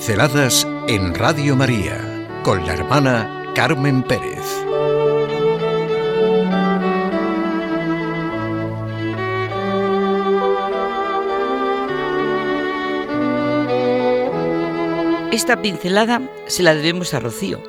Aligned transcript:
Pinceladas 0.00 0.66
en 0.88 1.14
Radio 1.14 1.54
María 1.56 2.26
con 2.42 2.64
la 2.64 2.72
hermana 2.72 3.52
Carmen 3.54 4.02
Pérez. 4.02 4.46
Esta 15.30 15.60
pincelada 15.60 16.22
se 16.46 16.62
la 16.62 16.74
debemos 16.74 17.12
a 17.12 17.20
Rocío. 17.20 17.62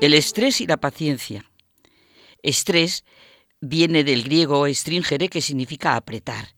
El 0.00 0.14
estrés 0.14 0.62
y 0.62 0.66
la 0.66 0.78
paciencia. 0.78 1.44
Estrés 2.42 3.04
viene 3.60 4.02
del 4.02 4.24
griego 4.24 4.66
stringere, 4.68 5.28
que 5.28 5.42
significa 5.42 5.94
apretar, 5.94 6.54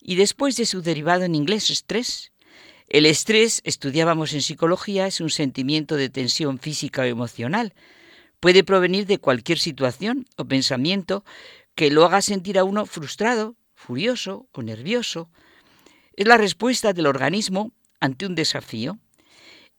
y 0.00 0.14
después 0.14 0.56
de 0.56 0.64
su 0.64 0.80
derivado 0.80 1.24
en 1.24 1.34
inglés, 1.34 1.70
estrés, 1.70 2.30
el 2.88 3.06
estrés, 3.06 3.60
estudiábamos 3.64 4.34
en 4.34 4.42
psicología, 4.42 5.06
es 5.06 5.20
un 5.20 5.30
sentimiento 5.30 5.96
de 5.96 6.10
tensión 6.10 6.58
física 6.58 7.02
o 7.02 7.06
emocional. 7.06 7.74
Puede 8.40 8.62
provenir 8.62 9.06
de 9.06 9.18
cualquier 9.18 9.58
situación 9.58 10.26
o 10.36 10.44
pensamiento 10.44 11.24
que 11.74 11.90
lo 11.90 12.04
haga 12.04 12.20
sentir 12.20 12.58
a 12.58 12.64
uno 12.64 12.86
frustrado, 12.86 13.56
furioso 13.74 14.48
o 14.52 14.62
nervioso. 14.62 15.30
Es 16.14 16.26
la 16.26 16.36
respuesta 16.36 16.92
del 16.92 17.06
organismo 17.06 17.72
ante 18.00 18.26
un 18.26 18.34
desafío. 18.34 18.98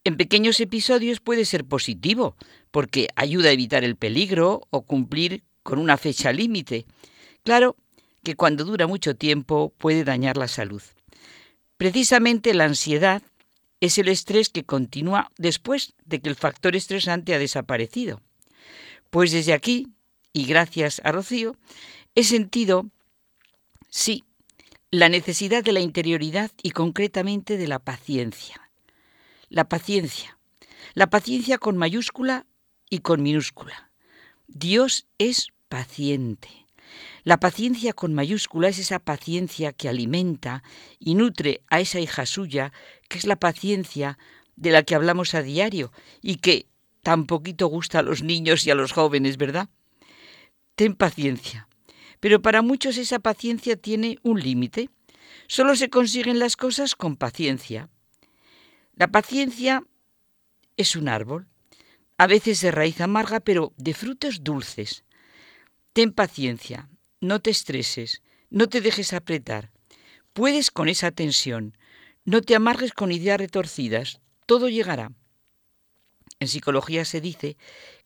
En 0.03 0.17
pequeños 0.17 0.59
episodios 0.59 1.19
puede 1.19 1.45
ser 1.45 1.65
positivo, 1.65 2.35
porque 2.71 3.07
ayuda 3.15 3.49
a 3.49 3.53
evitar 3.53 3.83
el 3.83 3.95
peligro 3.95 4.61
o 4.69 4.81
cumplir 4.81 5.43
con 5.63 5.79
una 5.79 5.97
fecha 5.97 6.31
límite. 6.31 6.85
Claro 7.43 7.75
que 8.23 8.35
cuando 8.35 8.65
dura 8.65 8.87
mucho 8.87 9.15
tiempo 9.15 9.73
puede 9.77 10.03
dañar 10.03 10.37
la 10.37 10.47
salud. 10.47 10.81
Precisamente 11.77 12.53
la 12.53 12.65
ansiedad 12.65 13.21
es 13.81 13.97
el 13.97 14.07
estrés 14.07 14.49
que 14.49 14.63
continúa 14.63 15.31
después 15.37 15.93
de 16.05 16.21
que 16.21 16.29
el 16.29 16.35
factor 16.35 16.75
estresante 16.75 17.33
ha 17.33 17.39
desaparecido. 17.39 18.21
Pues 19.09 19.31
desde 19.31 19.53
aquí, 19.53 19.87
y 20.33 20.45
gracias 20.45 21.01
a 21.03 21.11
Rocío, 21.11 21.55
he 22.15 22.23
sentido, 22.23 22.89
sí, 23.89 24.23
la 24.91 25.09
necesidad 25.09 25.63
de 25.63 25.73
la 25.73 25.81
interioridad 25.81 26.51
y 26.63 26.71
concretamente 26.71 27.57
de 27.57 27.67
la 27.67 27.79
paciencia. 27.79 28.69
La 29.49 29.67
paciencia. 29.67 30.37
La 30.93 31.07
paciencia 31.07 31.57
con 31.57 31.77
mayúscula 31.77 32.45
y 32.89 32.99
con 32.99 33.21
minúscula. 33.21 33.91
Dios 34.47 35.07
es 35.17 35.49
paciente. 35.67 36.64
La 37.25 37.39
paciencia 37.39 37.93
con 37.93 38.13
mayúscula 38.13 38.67
es 38.69 38.77
esa 38.77 38.99
paciencia 38.99 39.73
que 39.73 39.89
alimenta 39.89 40.61
y 40.99 41.15
nutre 41.15 41.63
a 41.71 41.79
esa 41.79 41.99
hija 41.99 42.27
suya, 42.27 42.71
que 43.09 43.17
es 43.17 43.25
la 43.25 43.37
paciencia 43.37 44.19
de 44.55 44.69
la 44.69 44.83
que 44.83 44.93
hablamos 44.93 45.33
a 45.33 45.41
diario 45.41 45.91
y 46.21 46.35
que 46.35 46.67
tan 47.01 47.25
poquito 47.25 47.65
gusta 47.65 47.97
a 47.97 48.03
los 48.03 48.21
niños 48.21 48.67
y 48.67 48.69
a 48.69 48.75
los 48.75 48.91
jóvenes, 48.91 49.37
¿verdad? 49.37 49.69
Ten 50.75 50.93
paciencia. 50.93 51.67
Pero 52.19 52.43
para 52.43 52.61
muchos 52.61 52.95
esa 52.97 53.17
paciencia 53.17 53.75
tiene 53.75 54.19
un 54.21 54.39
límite. 54.39 54.91
Solo 55.47 55.75
se 55.75 55.89
consiguen 55.89 56.37
las 56.37 56.55
cosas 56.55 56.93
con 56.93 57.15
paciencia. 57.15 57.89
La 58.93 59.07
paciencia 59.07 59.83
es 60.77 60.95
un 60.95 61.09
árbol, 61.09 61.47
a 62.19 62.27
veces 62.27 62.61
de 62.61 62.69
raíz 62.69 63.01
amarga, 63.01 63.39
pero 63.39 63.73
de 63.77 63.95
frutos 63.95 64.43
dulces. 64.43 65.03
Ten 65.91 66.11
paciencia, 66.11 66.87
no 67.21 67.41
te 67.41 67.49
estreses, 67.49 68.21
no 68.49 68.67
te 68.67 68.81
dejes 68.81 69.13
apretar. 69.13 69.71
Puedes 70.33 70.71
con 70.71 70.89
esa 70.89 71.11
tensión, 71.11 71.77
no 72.25 72.41
te 72.41 72.55
amargues 72.55 72.93
con 72.93 73.11
ideas 73.11 73.39
retorcidas, 73.39 74.21
todo 74.45 74.69
llegará. 74.69 75.11
En 76.39 76.47
psicología 76.47 77.05
se 77.05 77.21
dice 77.21 77.57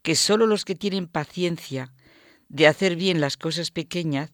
que 0.02 0.16
solo 0.16 0.48
los 0.48 0.66
que 0.66 0.76
tienen 0.76 1.08
paciencia 1.08 1.94
de 2.48 2.68
hacer 2.68 2.96
bien 2.96 3.22
las 3.22 3.38
cosas 3.38 3.72
pequeñas 3.72 4.32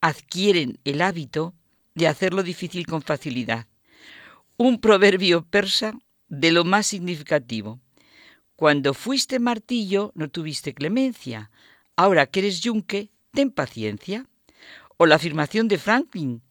adquieren 0.00 0.78
el 0.84 1.02
hábito 1.02 1.54
de 1.94 2.06
hacerlo 2.06 2.42
difícil 2.42 2.86
con 2.86 3.02
facilidad. 3.02 3.66
Un 4.56 4.80
proverbio 4.80 5.44
persa 5.44 5.92
de 6.28 6.52
lo 6.52 6.64
más 6.64 6.86
significativo. 6.86 7.80
Cuando 8.54 8.94
fuiste 8.94 9.38
martillo 9.38 10.12
no 10.14 10.28
tuviste 10.28 10.74
clemencia. 10.74 11.50
Ahora 11.96 12.26
que 12.26 12.40
eres 12.40 12.60
yunque, 12.60 13.10
ten 13.38 13.52
paciencia. 13.52 14.26
O 14.96 15.06
la 15.06 15.14
afirmación 15.14 15.68
de 15.68 15.78
Franklin, 15.78 16.42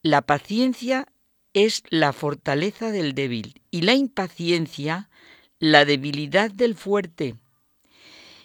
la 0.00 0.22
paciencia 0.22 1.12
es 1.52 1.82
la 1.90 2.14
fortaleza 2.14 2.90
del 2.90 3.12
débil 3.12 3.60
y 3.70 3.82
la 3.82 3.92
impaciencia 3.92 5.10
la 5.58 5.84
debilidad 5.84 6.50
del 6.50 6.74
fuerte. 6.74 7.34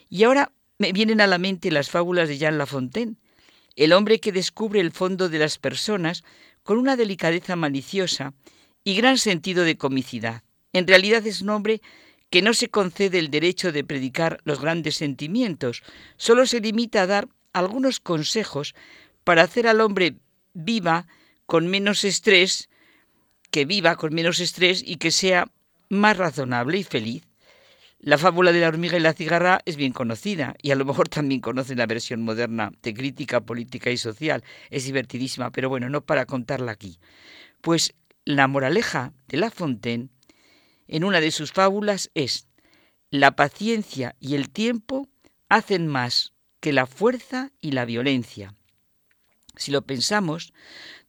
Y 0.10 0.24
ahora 0.24 0.52
me 0.78 0.92
vienen 0.92 1.22
a 1.22 1.28
la 1.28 1.38
mente 1.38 1.72
las 1.72 1.90
fábulas 1.90 2.28
de 2.28 2.38
Jean 2.38 2.58
Lafontaine, 2.58 3.16
el 3.78 3.94
hombre 3.94 4.20
que 4.20 4.34
descubre 4.34 4.82
el 4.82 4.92
fondo 4.92 5.30
de 5.30 5.40
las 5.40 5.58
personas 5.58 6.26
con 6.64 6.80
una 6.80 6.98
delicadeza 6.98 7.56
maliciosa 7.56 8.34
y 8.84 8.98
gran 8.98 9.18
sentido 9.18 9.64
de 9.64 9.78
comicidad. 9.78 10.44
En 10.74 10.88
realidad 10.88 11.26
es 11.26 11.42
un 11.42 11.52
hombre 11.52 11.82
que 12.30 12.42
no 12.42 12.54
se 12.54 12.68
concede 12.70 13.18
el 13.18 13.32
derecho 13.32 13.72
de 13.72 13.86
predicar 13.86 14.42
los 14.44 14.60
grandes 14.60 14.98
sentimientos, 14.98 15.84
solo 16.18 16.46
se 16.46 16.60
limita 16.60 17.04
a 17.04 17.08
dar 17.08 17.30
algunos 17.60 18.00
consejos 18.00 18.76
para 19.24 19.44
hacer 19.44 19.68
al 19.68 19.82
hombre 19.82 20.16
viva 20.54 21.08
con 21.46 21.68
menos 21.68 22.04
estrés, 22.04 22.70
que 23.52 23.66
viva 23.66 23.96
con 23.96 24.14
menos 24.14 24.40
estrés 24.40 24.84
y 24.86 24.98
que 24.98 25.12
sea 25.12 25.52
más 25.90 26.18
razonable 26.18 26.78
y 26.78 26.84
feliz. 26.84 27.24
La 28.00 28.18
fábula 28.18 28.52
de 28.52 28.62
la 28.62 28.68
hormiga 28.68 28.98
y 28.98 29.02
la 29.02 29.14
cigarra 29.14 29.60
es 29.66 29.76
bien 29.76 29.92
conocida 29.92 30.56
y 30.62 30.72
a 30.72 30.76
lo 30.76 30.86
mejor 30.86 31.10
también 31.10 31.42
conocen 31.42 31.80
la 31.80 31.88
versión 31.88 32.22
moderna 32.22 32.72
de 32.84 32.94
crítica 32.94 33.42
política 33.42 33.90
y 33.90 33.98
social. 33.98 34.44
Es 34.70 34.86
divertidísima, 34.86 35.52
pero 35.52 35.70
bueno, 35.70 35.90
no 35.90 36.02
para 36.06 36.26
contarla 36.26 36.72
aquí. 36.72 37.00
Pues 37.62 37.96
la 38.24 38.48
moraleja 38.48 39.14
de 39.28 39.38
La 39.38 39.50
Fontaine 39.50 40.10
en 40.88 41.04
una 41.04 41.20
de 41.22 41.32
sus 41.32 41.52
fábulas 41.52 42.12
es 42.14 42.48
la 43.10 43.36
paciencia 43.36 44.16
y 44.20 44.36
el 44.36 44.50
tiempo 44.50 45.08
hacen 45.50 45.88
más 45.88 46.34
que 46.60 46.74
la 46.74 46.86
fuerza 46.86 47.52
y 47.62 47.72
la 47.72 47.86
violencia. 47.86 48.54
Si 49.56 49.72
lo 49.72 49.84
pensamos, 49.84 50.54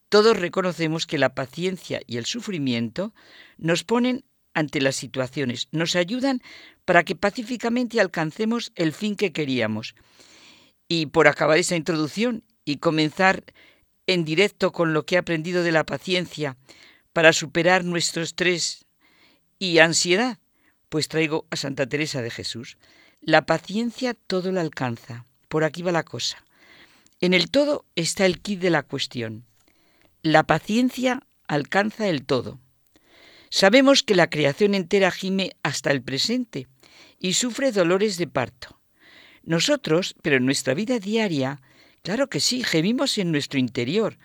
todos 0.08 0.38
reconocemos 0.38 1.06
que 1.06 1.18
la 1.18 1.34
paciencia 1.34 2.00
y 2.06 2.16
el 2.16 2.24
sufrimiento 2.24 3.14
nos 3.58 3.84
ponen 3.84 4.24
ante 4.54 4.80
las 4.80 4.96
situaciones, 4.96 5.68
nos 5.70 5.94
ayudan 5.94 6.42
para 6.84 7.04
que 7.04 7.14
pacíficamente 7.14 8.00
alcancemos 8.00 8.72
el 8.74 8.92
fin 8.92 9.14
que 9.14 9.32
queríamos. 9.32 9.94
Y 10.88 11.06
por 11.06 11.28
acabar 11.28 11.58
esa 11.58 11.76
introducción 11.76 12.44
y 12.64 12.78
comenzar 12.78 13.44
en 14.06 14.24
directo 14.24 14.72
con 14.72 14.94
lo 14.94 15.04
que 15.04 15.14
he 15.14 15.18
aprendido 15.18 15.62
de 15.62 15.72
la 15.72 15.84
paciencia 15.84 16.56
para 17.12 17.32
superar 17.32 17.84
nuestro 17.84 18.22
estrés 18.22 18.86
y 19.58 19.78
ansiedad, 19.78 20.38
pues 20.88 21.08
traigo 21.08 21.46
a 21.50 21.56
Santa 21.56 21.86
Teresa 21.86 22.22
de 22.22 22.30
Jesús. 22.30 22.78
La 23.20 23.44
paciencia 23.44 24.14
todo 24.14 24.50
lo 24.50 24.60
alcanza. 24.60 25.26
Por 25.48 25.64
aquí 25.64 25.82
va 25.82 25.92
la 25.92 26.04
cosa. 26.04 26.44
En 27.20 27.34
el 27.34 27.50
todo 27.50 27.84
está 27.96 28.26
el 28.26 28.40
kit 28.40 28.60
de 28.60 28.70
la 28.70 28.82
cuestión. 28.82 29.44
La 30.22 30.44
paciencia 30.44 31.22
alcanza 31.46 32.08
el 32.08 32.24
todo. 32.24 32.60
Sabemos 33.50 34.02
que 34.02 34.14
la 34.14 34.28
creación 34.28 34.74
entera 34.74 35.10
gime 35.10 35.56
hasta 35.62 35.90
el 35.90 36.02
presente 36.02 36.68
y 37.18 37.32
sufre 37.32 37.72
dolores 37.72 38.18
de 38.18 38.26
parto. 38.26 38.78
Nosotros, 39.42 40.14
pero 40.22 40.36
en 40.36 40.44
nuestra 40.44 40.74
vida 40.74 40.98
diaria, 40.98 41.60
claro 42.02 42.28
que 42.28 42.40
sí, 42.40 42.62
gemimos 42.62 43.16
en 43.16 43.32
nuestro 43.32 43.58
interior. 43.58 44.18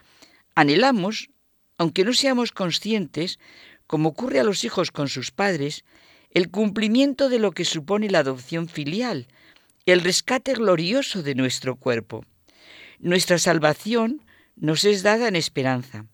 Anhelamos, 0.55 1.29
aunque 1.77 2.03
no 2.03 2.13
seamos 2.13 2.51
conscientes, 2.51 3.39
como 3.87 4.09
ocurre 4.09 4.39
a 4.39 4.43
los 4.43 4.63
hijos 4.65 4.91
con 4.91 5.07
sus 5.07 5.31
padres, 5.31 5.85
el 6.31 6.51
cumplimiento 6.51 7.29
de 7.29 7.39
lo 7.39 7.51
que 7.51 7.65
supone 7.65 8.09
la 8.09 8.19
adopción 8.19 8.67
filial, 8.67 9.27
el 9.85 10.01
rescate 10.01 10.53
glorioso 10.53 11.24
de 11.24 11.35
nuestro 11.35 11.75
cuerpo. 11.75 12.25
Nuestra 13.00 13.38
salvación 13.38 14.21
nos 14.56 14.85
es 14.85 15.03
dada 15.03 15.27
en 15.27 15.35
esperanza. 15.35 16.06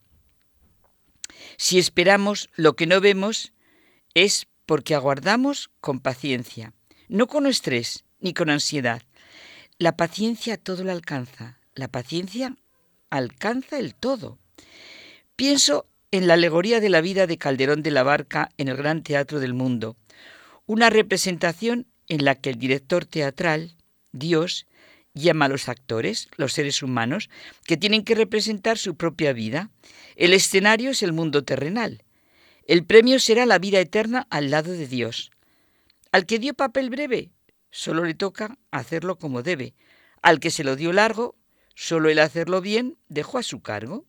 Si 1.57 1.77
esperamos 1.77 2.49
lo 2.55 2.75
que 2.75 2.87
no 2.87 2.99
vemos, 3.01 3.53
es 4.13 4.47
porque 4.65 4.95
aguardamos 4.95 5.69
con 5.81 5.99
paciencia, 5.99 6.73
no 7.07 7.27
con 7.27 7.45
estrés 7.45 8.05
ni 8.19 8.33
con 8.33 8.49
ansiedad. 8.49 9.03
La 9.77 9.95
paciencia 9.95 10.57
todo 10.57 10.83
lo 10.83 10.91
alcanza. 10.91 11.59
La 11.75 11.87
paciencia 11.87 12.55
alcanza 13.09 13.77
el 13.77 13.95
todo. 13.95 14.39
Pienso 15.35 15.87
en 16.11 16.27
la 16.27 16.33
alegoría 16.33 16.79
de 16.79 16.89
la 16.89 17.01
vida 17.01 17.27
de 17.27 17.37
Calderón 17.37 17.83
de 17.83 17.91
la 17.91 18.03
Barca 18.03 18.49
en 18.57 18.67
el 18.67 18.77
Gran 18.77 19.03
Teatro 19.03 19.39
del 19.39 19.53
Mundo, 19.53 19.95
una 20.65 20.89
representación 20.89 21.87
en 22.09 22.25
la 22.25 22.35
que 22.35 22.49
el 22.49 22.57
director 22.57 23.05
teatral, 23.05 23.75
Dios, 24.11 24.65
llama 25.13 25.45
a 25.45 25.49
los 25.49 25.69
actores, 25.69 26.27
los 26.35 26.53
seres 26.53 26.83
humanos, 26.83 27.29
que 27.65 27.77
tienen 27.77 28.03
que 28.03 28.15
representar 28.15 28.77
su 28.77 28.95
propia 28.95 29.33
vida. 29.33 29.69
El 30.15 30.33
escenario 30.33 30.91
es 30.91 31.03
el 31.03 31.13
mundo 31.13 31.43
terrenal. 31.43 32.03
El 32.65 32.85
premio 32.85 33.19
será 33.19 33.45
la 33.45 33.59
vida 33.59 33.79
eterna 33.79 34.27
al 34.29 34.49
lado 34.49 34.71
de 34.71 34.87
Dios. 34.87 35.31
Al 36.11 36.25
que 36.25 36.39
dio 36.39 36.53
papel 36.53 36.89
breve, 36.89 37.31
solo 37.71 38.03
le 38.03 38.13
toca 38.13 38.57
hacerlo 38.71 39.17
como 39.17 39.43
debe. 39.43 39.75
Al 40.21 40.39
que 40.39 40.51
se 40.51 40.63
lo 40.63 40.75
dio 40.75 40.91
largo, 40.91 41.35
solo 41.75 42.09
el 42.09 42.19
hacerlo 42.19 42.61
bien 42.61 42.97
dejó 43.07 43.37
a 43.37 43.43
su 43.43 43.61
cargo. 43.61 44.05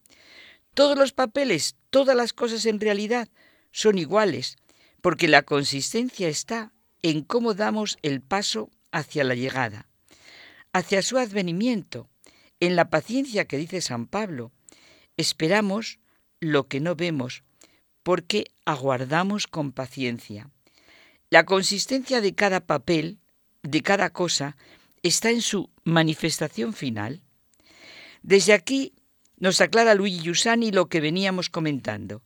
Todos 0.75 0.99
los 0.99 1.13
papeles, 1.13 1.77
todas 1.91 2.17
las 2.17 2.33
cosas 2.33 2.65
en 2.67 2.81
realidad 2.81 3.29
son 3.73 3.99
iguales, 3.99 4.57
porque 5.01 5.29
la 5.29 5.43
consistencia 5.43 6.29
está 6.29 6.73
en 7.03 7.23
cómo 7.23 7.55
damos 7.55 7.99
el 8.03 8.21
paso 8.21 8.71
hacia 8.93 9.25
la 9.25 9.35
llegada, 9.35 9.89
hacia 10.73 11.03
su 11.03 11.19
advenimiento, 11.19 12.09
en 12.61 12.77
la 12.77 12.91
paciencia 12.91 13.47
que 13.47 13.57
dice 13.57 13.81
San 13.81 14.07
Pablo. 14.07 14.53
Esperamos 15.17 15.99
lo 16.41 16.69
que 16.69 16.81
no 16.81 16.95
vemos, 16.95 17.43
porque 18.03 18.47
aguardamos 18.65 19.47
con 19.47 19.73
paciencia. 19.73 20.51
La 21.31 21.45
consistencia 21.45 22.21
de 22.21 22.35
cada 22.35 22.61
papel, 22.61 23.19
de 23.63 23.83
cada 23.83 24.11
cosa, 24.11 24.57
está 25.03 25.31
en 25.31 25.43
su 25.43 25.71
manifestación 25.85 26.73
final. 26.73 27.23
Desde 28.23 28.53
aquí 28.53 28.95
nos 29.37 29.61
aclara 29.61 29.95
Luigi 29.95 30.21
Giussani 30.21 30.71
lo 30.71 30.89
que 30.89 31.01
veníamos 31.01 31.49
comentando. 31.49 32.23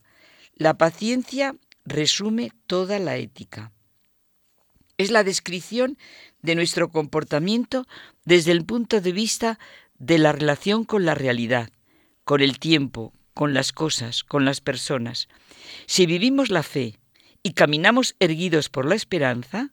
La 0.55 0.79
paciencia 0.79 1.57
resume 1.85 2.51
toda 2.67 2.99
la 2.99 3.17
ética. 3.17 3.73
Es 4.99 5.11
la 5.11 5.25
descripción 5.25 5.99
de 6.43 6.55
nuestro 6.55 6.91
comportamiento 6.91 7.87
desde 8.25 8.53
el 8.53 8.65
punto 8.65 9.01
de 9.01 9.13
vista 9.13 9.59
de 9.99 10.19
la 10.19 10.33
relación 10.33 10.85
con 10.85 11.05
la 11.05 11.15
realidad, 11.15 11.71
con 12.25 12.41
el 12.41 12.59
tiempo, 12.59 13.13
con 13.33 13.55
las 13.55 13.73
cosas, 13.73 14.23
con 14.25 14.45
las 14.45 14.61
personas. 14.61 15.29
Si 15.87 16.07
vivimos 16.07 16.51
la 16.51 16.63
fe 16.63 16.99
y 17.43 17.53
caminamos 17.53 18.15
erguidos 18.21 18.69
por 18.69 18.87
la 18.87 18.95
esperanza, 18.95 19.73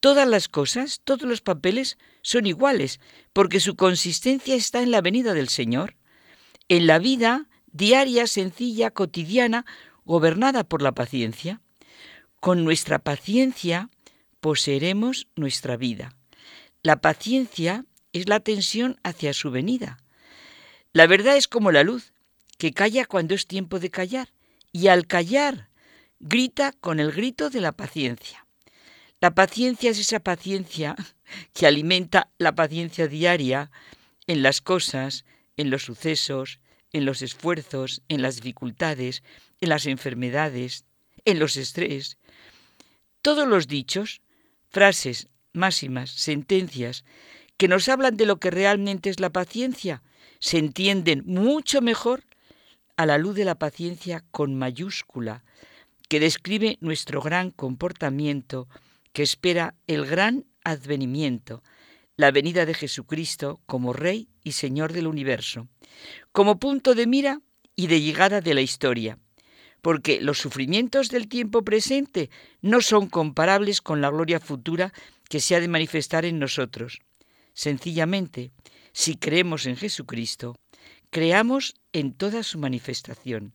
todas 0.00 0.28
las 0.28 0.48
cosas, 0.48 1.00
todos 1.04 1.22
los 1.22 1.40
papeles 1.40 1.98
son 2.22 2.46
iguales, 2.46 3.00
porque 3.32 3.60
su 3.60 3.76
consistencia 3.76 4.54
está 4.54 4.82
en 4.82 4.90
la 4.90 5.00
venida 5.00 5.34
del 5.34 5.48
Señor, 5.48 5.96
en 6.68 6.86
la 6.86 6.98
vida 6.98 7.46
diaria, 7.72 8.26
sencilla, 8.26 8.90
cotidiana, 8.90 9.64
gobernada 10.04 10.64
por 10.64 10.82
la 10.82 10.92
paciencia. 10.92 11.60
Con 12.40 12.64
nuestra 12.64 12.98
paciencia 13.00 13.90
poseeremos 14.40 15.28
nuestra 15.36 15.76
vida. 15.76 16.14
La 16.82 17.00
paciencia 17.00 17.84
es 18.12 18.28
la 18.28 18.40
tensión 18.40 18.98
hacia 19.02 19.32
su 19.32 19.50
venida. 19.50 19.98
La 20.92 21.06
verdad 21.06 21.36
es 21.36 21.48
como 21.48 21.72
la 21.72 21.82
luz, 21.82 22.12
que 22.56 22.72
calla 22.72 23.04
cuando 23.04 23.34
es 23.34 23.46
tiempo 23.46 23.78
de 23.78 23.90
callar, 23.90 24.32
y 24.72 24.88
al 24.88 25.06
callar 25.06 25.68
grita 26.20 26.72
con 26.72 27.00
el 27.00 27.12
grito 27.12 27.50
de 27.50 27.60
la 27.60 27.72
paciencia. 27.72 28.46
La 29.20 29.34
paciencia 29.34 29.90
es 29.90 29.98
esa 29.98 30.20
paciencia 30.20 30.96
que 31.52 31.66
alimenta 31.66 32.30
la 32.38 32.54
paciencia 32.54 33.08
diaria 33.08 33.70
en 34.26 34.42
las 34.42 34.60
cosas, 34.60 35.24
en 35.56 35.70
los 35.70 35.82
sucesos, 35.84 36.60
en 36.92 37.04
los 37.04 37.22
esfuerzos, 37.22 38.02
en 38.08 38.22
las 38.22 38.36
dificultades, 38.36 39.22
en 39.60 39.68
las 39.68 39.86
enfermedades, 39.86 40.84
en 41.24 41.38
los 41.38 41.56
estrés. 41.56 42.18
Todos 43.22 43.46
los 43.46 43.66
dichos, 43.66 44.22
frases, 44.70 45.28
máximas, 45.52 46.10
sentencias 46.10 47.04
que 47.56 47.68
nos 47.68 47.88
hablan 47.88 48.16
de 48.16 48.26
lo 48.26 48.38
que 48.38 48.50
realmente 48.50 49.10
es 49.10 49.20
la 49.20 49.30
paciencia, 49.30 50.02
se 50.38 50.58
entienden 50.58 51.22
mucho 51.26 51.80
mejor 51.80 52.24
a 52.96 53.06
la 53.06 53.18
luz 53.18 53.34
de 53.34 53.44
la 53.44 53.56
paciencia 53.56 54.24
con 54.30 54.54
mayúscula, 54.54 55.44
que 56.08 56.20
describe 56.20 56.78
nuestro 56.80 57.20
gran 57.20 57.50
comportamiento, 57.50 58.68
que 59.12 59.22
espera 59.22 59.74
el 59.86 60.06
gran 60.06 60.46
advenimiento, 60.64 61.62
la 62.16 62.30
venida 62.30 62.66
de 62.66 62.74
Jesucristo 62.74 63.60
como 63.66 63.92
Rey 63.92 64.28
y 64.42 64.52
Señor 64.52 64.92
del 64.92 65.06
universo, 65.06 65.68
como 66.32 66.58
punto 66.58 66.94
de 66.94 67.06
mira 67.06 67.40
y 67.76 67.86
de 67.86 68.00
llegada 68.00 68.40
de 68.40 68.54
la 68.54 68.60
historia, 68.60 69.18
porque 69.82 70.20
los 70.20 70.38
sufrimientos 70.38 71.08
del 71.08 71.28
tiempo 71.28 71.62
presente 71.62 72.30
no 72.60 72.80
son 72.80 73.08
comparables 73.08 73.80
con 73.80 74.00
la 74.00 74.10
gloria 74.10 74.40
futura 74.40 74.92
que 75.28 75.40
se 75.40 75.54
ha 75.54 75.60
de 75.60 75.68
manifestar 75.68 76.24
en 76.24 76.38
nosotros. 76.38 77.00
Sencillamente, 77.52 78.50
si 78.92 79.16
creemos 79.16 79.66
en 79.66 79.76
Jesucristo, 79.76 80.56
creamos 81.10 81.74
en 81.92 82.12
toda 82.12 82.42
su 82.42 82.58
manifestación. 82.58 83.54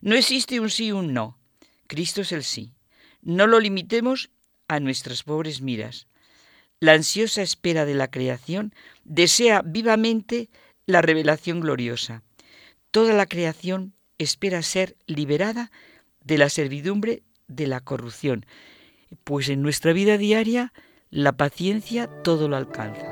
No 0.00 0.14
existe 0.14 0.60
un 0.60 0.70
sí 0.70 0.86
y 0.86 0.92
un 0.92 1.12
no. 1.12 1.38
Cristo 1.86 2.22
es 2.22 2.32
el 2.32 2.44
sí. 2.44 2.72
No 3.20 3.46
lo 3.46 3.60
limitemos 3.60 4.30
a 4.68 4.80
nuestras 4.80 5.22
pobres 5.22 5.60
miras. 5.60 6.06
La 6.80 6.94
ansiosa 6.94 7.42
espera 7.42 7.84
de 7.84 7.94
la 7.94 8.10
creación 8.10 8.74
desea 9.04 9.62
vivamente 9.62 10.50
la 10.86 11.02
revelación 11.02 11.60
gloriosa. 11.60 12.22
Toda 12.90 13.14
la 13.14 13.26
creación 13.26 13.94
espera 14.22 14.62
ser 14.62 14.96
liberada 15.06 15.70
de 16.24 16.38
la 16.38 16.48
servidumbre 16.48 17.22
de 17.48 17.66
la 17.66 17.80
corrupción, 17.80 18.46
pues 19.24 19.48
en 19.48 19.62
nuestra 19.62 19.92
vida 19.92 20.18
diaria 20.18 20.72
la 21.10 21.32
paciencia 21.32 22.08
todo 22.22 22.48
lo 22.48 22.56
alcanza. 22.56 23.06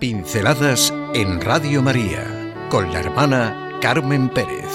Pinceladas 0.00 0.92
en 1.14 1.40
Radio 1.40 1.82
María 1.82 2.68
con 2.70 2.92
la 2.92 3.00
hermana 3.00 3.78
Carmen 3.80 4.28
Pérez. 4.28 4.70